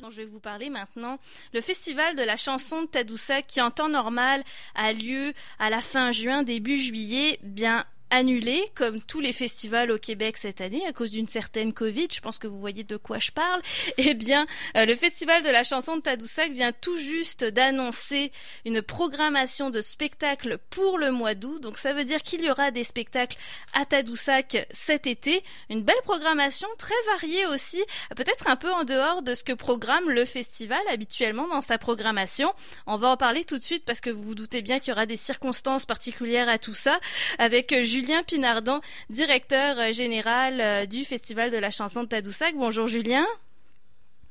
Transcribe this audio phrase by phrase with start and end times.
[0.00, 1.18] dont je vais vous parler maintenant,
[1.54, 4.44] le festival de la chanson de Tadoussac qui en temps normal
[4.74, 9.98] a lieu à la fin juin, début juillet, bien annulé, comme tous les festivals au
[9.98, 12.08] Québec cette année, à cause d'une certaine Covid.
[12.12, 13.62] Je pense que vous voyez de quoi je parle.
[13.98, 14.46] Eh bien,
[14.76, 18.30] euh, le Festival de la chanson de Tadoussac vient tout juste d'annoncer
[18.64, 21.60] une programmation de spectacles pour le mois d'août.
[21.60, 23.36] Donc, ça veut dire qu'il y aura des spectacles
[23.72, 25.42] à Tadoussac cet été.
[25.70, 27.82] Une belle programmation, très variée aussi,
[28.14, 32.52] peut-être un peu en dehors de ce que programme le festival habituellement dans sa programmation.
[32.86, 34.92] On va en parler tout de suite parce que vous vous doutez bien qu'il y
[34.92, 36.98] aura des circonstances particulières à tout ça
[37.38, 42.54] avec Julien Pinardon, directeur euh, général euh, du Festival de la chanson de Tadoussac.
[42.54, 43.24] Bonjour Julien.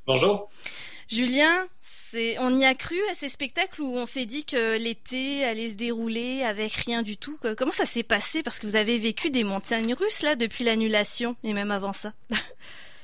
[0.06, 0.52] Bonjour.
[1.08, 1.68] Julien,
[2.42, 5.73] on y a cru à ces spectacles où on s'est dit que l'été allait se
[5.78, 7.40] dérouler avec rien du tout?
[7.58, 8.44] Comment ça s'est passé?
[8.44, 12.14] Parce que vous avez vécu des montagnes russes là depuis l'annulation et même avant ça.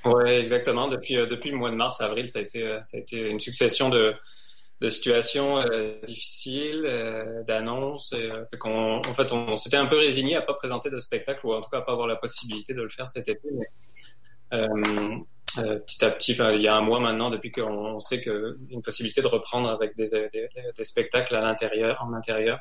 [0.05, 0.87] oui, exactement.
[0.89, 3.39] Depuis, euh, depuis le mois de mars, avril, ça a été, ça a été une
[3.39, 4.13] succession de,
[4.81, 8.13] de situations euh, difficiles, euh, d'annonces.
[8.13, 11.61] Euh, en fait, on, s'était un peu résigné à pas présenter de spectacle ou en
[11.61, 13.47] tout cas à pas avoir la possibilité de le faire cet été.
[14.49, 19.27] Petit à petit, il y a un mois maintenant, depuis qu'on sait qu'une possibilité de
[19.27, 22.59] reprendre avec des, des, des spectacles à l'intérieur, en intérieur,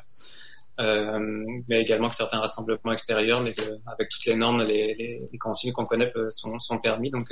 [0.79, 3.53] mais également que certains rassemblements extérieurs, mais
[3.85, 7.11] avec toutes les normes, les, les, les consignes qu'on connaît sont, sont, permis.
[7.11, 7.31] Donc,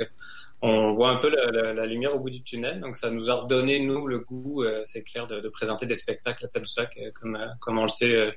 [0.62, 2.80] on voit un peu la, lumière au bout du tunnel.
[2.80, 6.44] Donc ça nous a redonné, nous, le goût, euh, c'est clair, de, présenter des spectacles
[6.44, 6.96] à Tadoussac.
[6.98, 8.30] Euh, comme, euh, comme on le sait,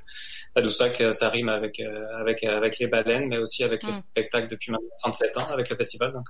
[0.54, 3.92] Tadoussac, ça rime avec, avec, avec les baleines, mais aussi avec les mm.
[4.10, 6.12] spectacles depuis maintenant 37 ans, avec le festival.
[6.12, 6.28] Donc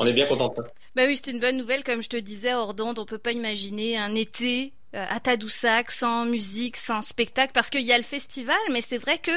[0.00, 0.50] on est bien content.
[0.96, 1.84] Bah oui, c'est une bonne nouvelle.
[1.84, 5.90] Comme je te disais, hors d'onde, on peut pas imaginer un été euh, à Tadoussac,
[5.90, 9.30] sans musique, sans spectacle, parce qu'il y a le festival, mais c'est vrai que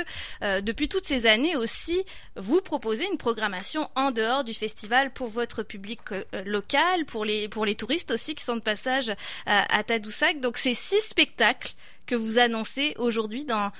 [0.43, 2.03] euh, depuis toutes ces années aussi,
[2.35, 7.47] vous proposez une programmation en dehors du festival pour votre public euh, local, pour les
[7.47, 9.11] pour les touristes aussi qui sont de passage
[9.45, 10.39] à Tadoussac.
[10.39, 11.73] Donc c'est six spectacles
[12.07, 13.71] que vous annoncez aujourd'hui dans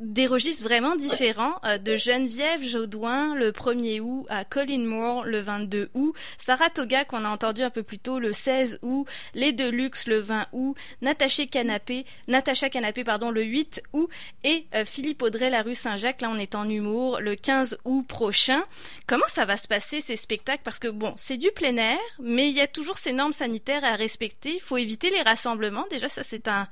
[0.00, 5.40] des registres vraiment différents euh, de Geneviève Jaudoin le 1er août à Colin Moore le
[5.40, 10.06] 22 août, Saratoga qu'on a entendu un peu plus tôt le 16 août, les Deluxe
[10.06, 14.08] le 20 août, Natacha Canapé, Natacha Canapé pardon le 8 août
[14.42, 18.06] et euh, Philippe Audrey la rue Saint-Jacques là on est en humour le 15 août
[18.06, 18.62] prochain.
[19.06, 20.62] Comment ça va se passer ces spectacles?
[20.64, 23.84] Parce que bon, c'est du plein air mais il y a toujours ces normes sanitaires
[23.84, 25.86] à respecter, il faut éviter les rassemblements.
[25.90, 26.68] Déjà ça c'est un,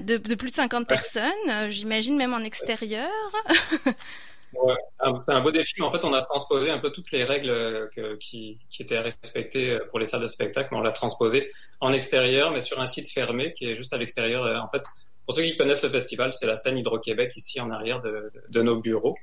[0.00, 2.42] de, plus de 50 personnes, euh, j'imagine même en
[5.24, 5.80] c'est un beau défi.
[5.82, 9.86] En fait, on a transposé un peu toutes les règles euh, qui, étaient respectées euh,
[9.90, 11.50] pour les salles de spectacle, mais on l'a transposé
[11.80, 14.44] en extérieur, mais sur un site fermé qui est juste à l'extérieur.
[14.44, 14.82] Euh, en fait,
[15.24, 18.76] pour ceux qui connaissent le festival, c'est la scène Hydro-Québec ici en arrière de, nos
[18.76, 19.16] bureaux.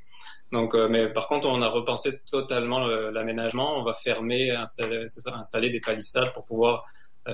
[0.52, 3.80] Donc, mais par contre, on a repensé totalement l'aménagement.
[3.80, 6.84] On va fermer, installer, des palissades pour pouvoir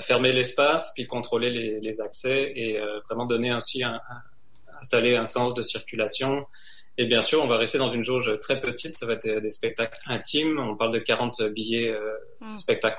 [0.02, 2.80] fermer l'espace, puis contrôler les, accès et
[3.10, 4.00] vraiment donner ainsi un,
[4.80, 6.46] installer un sens de circulation.
[6.98, 8.98] Et bien sûr, on va rester dans une jauge très petite.
[8.98, 10.60] Ça va être des spectacles intimes.
[10.60, 12.58] On parle de 40 billets euh, mm.
[12.58, 12.98] spectacle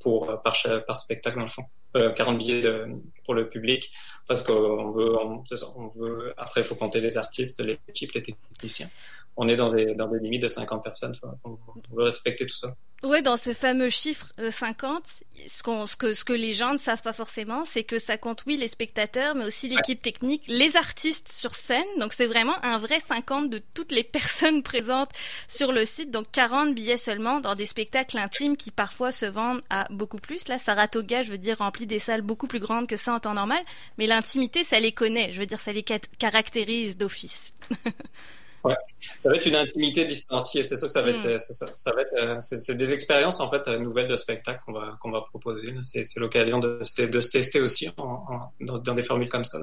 [0.00, 0.56] pour, par,
[0.86, 1.64] par spectacle dans le fond.
[1.94, 2.86] 40 euh, billets de,
[3.24, 3.90] pour le public
[4.28, 6.34] parce qu'on veut, on, veut.
[6.36, 8.90] Après, il faut compter les artistes, l'équipe, les techniciens.
[9.36, 11.14] On est dans des, dans des limites de 50 personnes.
[11.44, 11.58] on
[11.92, 12.74] veut respecter tout ça.
[13.02, 16.78] Ouais, dans ce fameux chiffre 50, euh, ce, ce, que, ce que les gens ne
[16.78, 20.76] savent pas forcément, c'est que ça compte, oui, les spectateurs, mais aussi l'équipe technique, les
[20.76, 21.84] artistes sur scène.
[21.98, 25.10] Donc, c'est vraiment un vrai 50 de toutes les personnes présentes
[25.46, 26.10] sur le site.
[26.10, 30.48] Donc, 40 billets seulement dans des spectacles intimes qui parfois se vendent à beaucoup plus.
[30.48, 33.34] Là, Saratoga, je veux dire, remplit des salles beaucoup plus grandes que ça en temps
[33.34, 33.62] normal.
[33.98, 35.30] Mais l'intimité, ça les connaît.
[35.32, 37.54] Je veux dire, ça les caractérise d'office.
[39.22, 40.62] Ça va être une intimité distanciée.
[40.62, 41.26] C'est ça que ça va être.
[41.26, 41.38] Mm.
[41.38, 42.14] Ça, va être.
[42.16, 45.74] Euh, c'est des expériences en fait nouvelles de spectacle qu'on va qu'on va proposer.
[45.82, 47.90] C'est l'occasion de, de, se tester aussi
[48.60, 49.58] dans, des formules comme ça.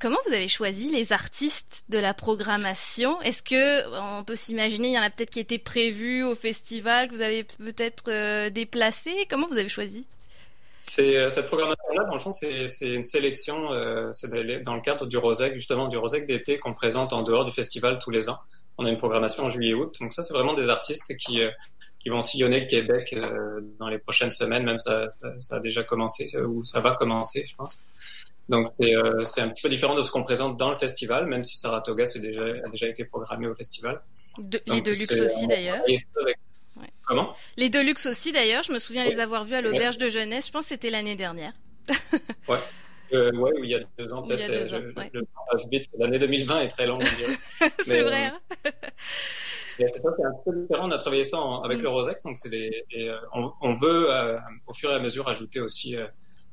[0.00, 3.20] Comment vous avez choisi les artistes de la programmation?
[3.20, 7.08] Est-ce que on peut s'imaginer, il y en a peut-être qui étaient prévus au festival,
[7.08, 10.06] que vous avez peut-être euh, déplacé Comment vous avez choisi?
[10.82, 13.70] C'est euh, cette programmation-là, dans le fond, c'est une sélection.
[13.70, 14.28] Euh, c'est
[14.62, 17.98] dans le cadre du Rosec, justement, du Rosec d'été qu'on présente en dehors du festival
[18.02, 18.38] tous les ans.
[18.78, 19.94] On a une programmation en juillet-août.
[20.00, 21.50] Donc ça, c'est vraiment des artistes qui euh,
[21.98, 23.14] qui vont sillonner le Québec
[23.78, 24.64] dans les prochaines semaines.
[24.64, 27.76] Même ça, ça, a déjà commencé ou ça va commencer, je pense.
[28.48, 31.58] Donc c'est un petit peu différent de ce qu'on présente dans le festival, même si
[31.58, 34.00] Saratoga déjà, a déjà été programmé au festival.
[34.38, 35.84] De, les Deluxe aussi d'ailleurs.
[37.10, 38.62] Comment Les Deluxe aussi, d'ailleurs.
[38.62, 40.46] Je me souviens les avoir vus à l'auberge de jeunesse.
[40.46, 41.52] Je pense que c'était l'année dernière.
[42.48, 42.58] ouais.
[43.12, 44.48] Euh, ouais, il y a deux ans, peut-être.
[45.98, 47.02] L'année 2020 est très longue.
[47.84, 48.26] c'est vrai.
[48.26, 48.40] Hein.
[49.76, 50.86] c'est un peu différent.
[50.86, 51.82] On a travaillé ça avec mm.
[51.82, 54.08] le Rosec, donc c'est et, on, veut
[54.68, 55.96] au fur et à mesure ajouter aussi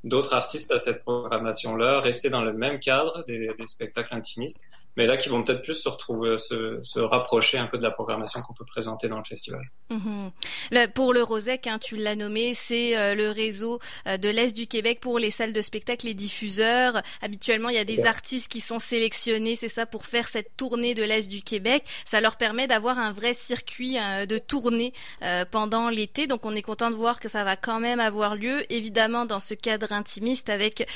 [0.08, 4.62] d'autres artistes à cette programmation-là, rester dans le même cadre des, des spectacles intimistes,
[4.98, 7.92] mais là qui vont peut-être plus se retrouver, se, se, rapprocher un peu de la
[7.92, 9.62] programmation qu'on peut présenter dans le festival.
[9.92, 10.92] Mm-hmm.
[10.94, 14.66] pour le Rosec, hein, tu l'as nommé, c'est euh, le réseau euh, de l'Est du
[14.66, 17.00] Québec pour les salles de spectacle, les diffuseurs.
[17.22, 20.96] Habituellement, il y a des artistes qui sont sélectionnés, c'est ça, pour faire cette tournée
[20.96, 21.84] de l'Est du Québec.
[22.04, 24.94] Ça leur permet d'avoir un vrai circuit euh, de tournée
[25.52, 26.26] pendant l'été.
[26.26, 29.40] Donc, on est content de voir que ça va quand même avoir lieu, évidemment dans
[29.40, 30.88] ce cadre intimiste avec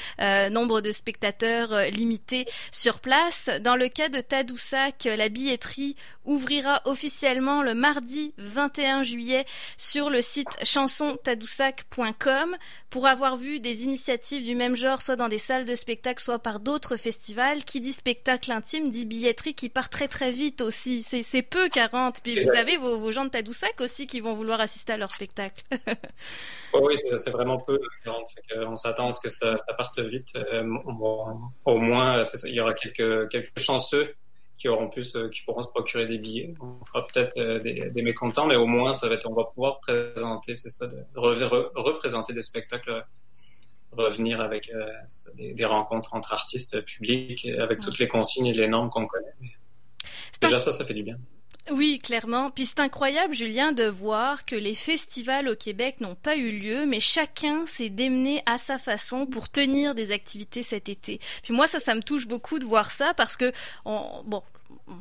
[0.51, 3.50] nombre de spectateurs limités sur place.
[3.62, 5.95] Dans le cas de Tadoussac, la billetterie
[6.25, 9.45] ouvrira officiellement le mardi 21 juillet
[9.77, 12.56] sur le site chansontadoussac.com
[12.89, 16.39] pour avoir vu des initiatives du même genre, soit dans des salles de spectacle, soit
[16.39, 17.63] par d'autres festivals.
[17.63, 21.03] Qui dit spectacle intime dit billetterie qui part très très vite aussi.
[21.03, 22.21] C'est peu 40.
[22.21, 25.63] Puis vous avez vos, gens de Tadoussac aussi qui vont vouloir assister à leur spectacle.
[26.73, 28.29] oui, c'est vraiment peu 40.
[28.68, 30.35] On s'attend à ce que ça, parte vite.
[30.35, 30.63] Euh,
[31.65, 34.15] au moins, il y aura quelques, quelques chanceux
[34.62, 36.54] qui auront plus, euh, qui pourront se procurer des billets.
[36.62, 39.80] On fera peut-être euh, des, mécontents, mais au moins ça va être, on va pouvoir
[39.80, 43.04] présenter, c'est ça, de représenter des spectacles,
[43.92, 44.86] revenir avec euh,
[45.36, 49.34] des, rencontres entre artistes publics, avec toutes les consignes et les normes qu'on connaît.
[50.40, 51.18] Déjà ça, ça fait du bien.
[51.71, 52.51] Oui, clairement.
[52.51, 56.85] Puis c'est incroyable, Julien, de voir que les festivals au Québec n'ont pas eu lieu,
[56.85, 61.19] mais chacun s'est démené à sa façon pour tenir des activités cet été.
[61.44, 63.53] Puis moi, ça, ça me touche beaucoup de voir ça parce que,
[63.85, 64.44] on, bon,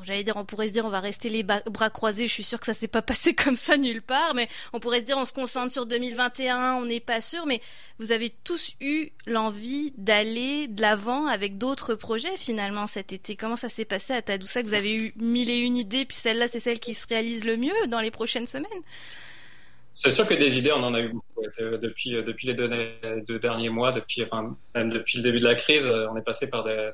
[0.02, 2.26] j'allais dire, on pourrait se dire, on va rester les bras croisés.
[2.26, 5.00] Je suis sûre que ça s'est pas passé comme ça nulle part, mais on pourrait
[5.00, 7.46] se dire, on se concentre sur 2021, on n'est pas sûr.
[7.46, 7.60] Mais
[7.98, 13.36] vous avez tous eu l'envie d'aller de l'avant avec d'autres projets finalement cet été.
[13.36, 14.66] Comment ça s'est passé à Tadoussac?
[14.66, 17.56] Vous avez eu mille et une idées, puis celle-là, c'est celle qui se réalise le
[17.56, 18.68] mieux dans les prochaines semaines.
[19.94, 23.38] C'est sûr que des idées, on en a eu beaucoup depuis euh, depuis les deux,
[23.38, 26.48] derniers mois, depuis enfin même depuis le début de la crise, euh, on est passé
[26.48, 26.90] par des,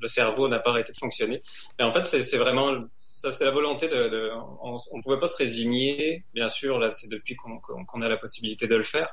[0.00, 1.42] le cerveau n'a pas arrêté de fonctionner.
[1.78, 4.30] Mais en fait, c'est vraiment ça, c'est la volonté de,
[4.62, 6.24] on, ne pouvait pas se résigner.
[6.34, 9.10] Bien sûr, là, c'est depuis qu'on a la possibilité de le faire,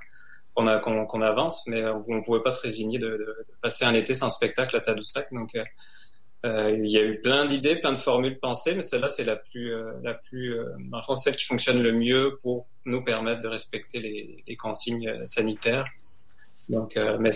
[0.55, 4.13] qu'on a avance, mais on, ne pouvait pas se résigner de, de, passer un été
[4.13, 5.31] sans spectacle à Tadoussac.
[5.31, 5.63] Donc euh,
[6.45, 9.35] euh, il y a eu plein d'idées, plein de formules pensées, mais celle-là, c'est la
[9.35, 10.65] plus, euh, la plus, euh,
[11.15, 15.85] celle qui fonctionne le mieux pour nous permettre de respecter les, les consignes euh, sanitaires.
[16.69, 17.29] Donc, mais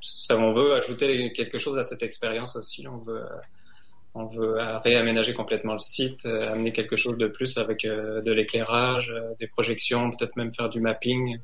[0.00, 2.86] ça, on veut ajouter quelque chose à cette expérience aussi.
[2.86, 3.24] On veut,
[4.12, 9.46] on veut réaménager complètement le site, amener quelque chose de plus avec de l'éclairage, des
[9.46, 11.38] projections, peut-être même faire du mapping.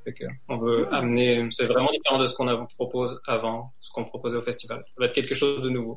[0.50, 0.94] on veut mmh.
[0.94, 4.84] amener, c'est vraiment différent de ce qu'on propose avant, ce qu'on proposait au festival.
[4.86, 5.96] Ça va être quelque chose de nouveau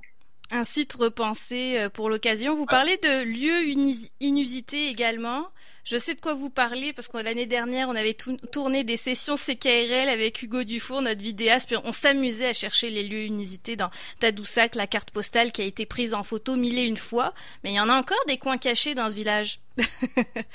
[0.51, 2.55] un site repensé euh, pour l'occasion.
[2.55, 5.47] Vous parlez de lieux inusités également.
[5.83, 9.35] Je sais de quoi vous parlez parce que l'année dernière, on avait tourné des sessions
[9.35, 13.91] CKRL avec Hugo Dufour, notre vidéaste, puis on s'amusait à chercher les lieux inusités dans
[14.19, 17.33] Tadoussac, la carte postale qui a été prise en photo mille et une fois.
[17.63, 19.59] Mais il y en a encore des coins cachés dans ce village.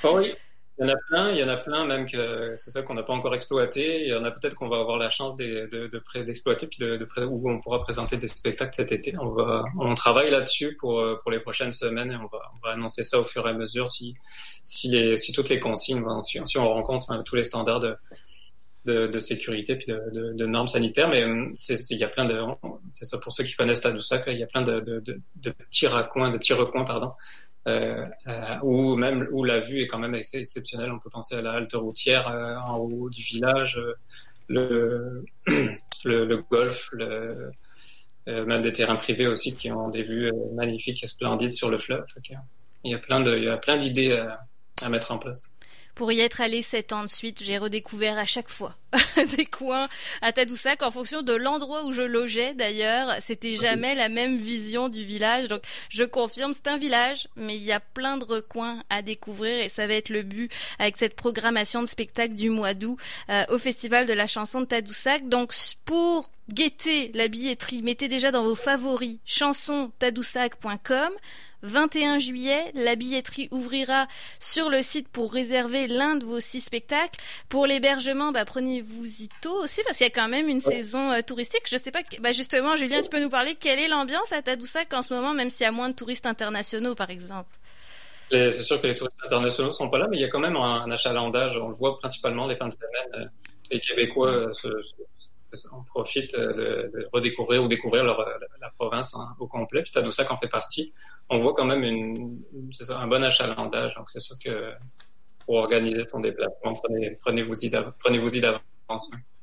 [0.02, 0.32] Oh oui.
[0.80, 2.94] Il y en a plein, il y en a plein, même que c'est ça qu'on
[2.94, 4.02] n'a pas encore exploité.
[4.02, 6.78] Il y en a peut-être qu'on va avoir la chance de, de, de d'exploiter, puis
[6.78, 9.14] de, où on pourra présenter des spectacles cet été.
[9.18, 12.72] On va, on travaille là-dessus pour pour les prochaines semaines et on va, on va
[12.72, 14.14] annoncer ça au fur et à mesure si
[14.62, 17.96] si toutes les consignes si, on rencontre hein, tous les standards de
[18.86, 22.40] de, sécurité puis de, normes sanitaires, mais c'est, il y a plein de,
[22.92, 25.02] c'est ça pour ceux qui connaissent Tadoussac, il y a plein de,
[25.42, 27.12] petits raccoins, de petits recoins, pardon,
[27.68, 30.90] euh, euh, ou même où la vue est quand même assez exceptionnelle.
[30.92, 33.78] On peut penser à la halte routière euh, en haut du village,
[34.48, 35.24] le,
[36.04, 36.90] le, golf,
[38.26, 42.04] même des terrains privés aussi qui ont des vues magnifiques et splendides sur le fleuve.
[42.84, 44.12] Il y a plein d'idées
[44.82, 45.52] à mettre en place.
[45.94, 48.74] Pour y être allé sept ans de suite, j'ai redécouvert à chaque fois
[49.36, 49.88] des coins
[50.22, 53.14] à Tadoussac en fonction de l'endroit où je logeais d'ailleurs.
[53.20, 55.48] C'était jamais la même vision du village.
[55.48, 59.60] Donc je confirme, c'est un village, mais il y a plein de recoins à découvrir
[59.60, 63.44] et ça va être le but avec cette programmation de spectacle du mois d'août euh,
[63.50, 65.28] au Festival de la chanson de Tadoussac.
[65.28, 65.52] Donc
[65.84, 71.12] pour guetter la billetterie, mettez déjà dans vos favoris chansontadoussac.com
[71.62, 74.06] 21 juillet, la billetterie ouvrira
[74.38, 77.20] sur le site pour réserver l'un de vos six spectacles.
[77.48, 81.20] Pour l'hébergement, bah, prenez-vous-y tôt aussi parce qu'il y a quand même une saison euh,
[81.20, 81.64] touristique.
[81.68, 84.92] Je sais pas, bah, justement, Julien, tu peux nous parler quelle est l'ambiance à Tadoussac
[84.94, 87.50] en ce moment, même s'il y a moins de touristes internationaux, par exemple?
[88.30, 90.56] C'est sûr que les touristes internationaux sont pas là, mais il y a quand même
[90.56, 91.58] un, achalandage.
[91.58, 93.24] On le voit principalement les fins de semaine.
[93.24, 93.28] Euh,
[93.72, 94.68] les Québécois euh, se,
[95.72, 98.18] on profite de, redécouvrir ou découvrir leur,
[98.60, 100.92] la province hein, au complet, puis Tadoussac en fait partie.
[101.28, 102.42] On voit quand même une,
[102.72, 103.94] ça, un bon achalandage.
[103.94, 104.72] Donc c'est sûr que
[105.46, 107.94] pour organiser son déplacement, prenez, prenez-vous-y d'avance.
[107.98, 108.62] Prenez-vous d'avance.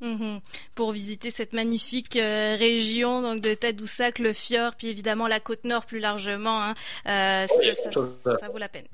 [0.02, 0.42] Mhm.
[0.76, 5.64] Pour visiter cette magnifique euh, région donc de Tadoussac, le fjord, puis évidemment la côte
[5.64, 6.74] nord plus largement, hein,
[7.08, 8.88] euh, ça, ça, ça, vaut la peine.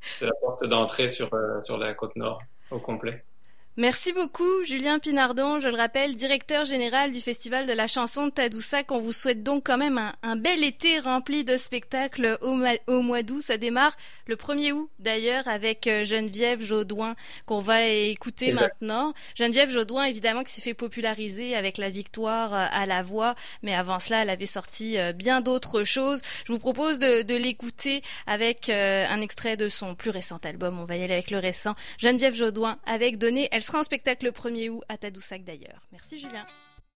[0.00, 3.24] c'est la porte d'entrée sur, euh, sur la côte nord au complet.
[3.80, 8.32] Merci beaucoup, Julien Pinardon, je le rappelle, directeur général du Festival de la chanson de
[8.32, 8.90] Tadoussac.
[8.90, 12.58] On vous souhaite donc quand même un, bel été rempli de spectacles au,
[12.88, 13.40] au mois d'août.
[13.40, 17.14] Ça démarre le 1er août d'ailleurs avec euh, Geneviève Jaudoin
[17.46, 19.14] qu'on va écouter maintenant.
[19.36, 23.76] Geneviève Jaudoin, évidemment, qui s'est fait populariser avec la victoire euh, à la voix, mais
[23.76, 26.20] avant cela, elle avait sorti euh, bien d'autres choses.
[26.44, 30.80] Je vous propose de, de l'écouter avec un extrait de son plus récent album.
[30.80, 31.76] On va y aller avec le récent.
[31.98, 33.48] Geneviève Jaudoin avec Donné.
[33.52, 35.86] Elle sera en spectacle le 1er août à Tadoussac d'ailleurs.
[35.92, 36.46] Merci Julien.